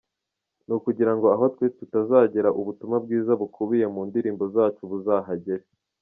Ni 0.65 0.73
ukugira 0.77 1.11
ngo 1.15 1.27
aho 1.35 1.45
twe 1.53 1.65
tutazagera 1.77 2.49
ubutumwa 2.59 2.97
bwiza 3.05 3.31
bukubiye 3.41 3.85
mu 3.93 4.01
ndirimbo 4.09 4.43
zacu 4.55 4.81
buzahagere. 4.91 5.65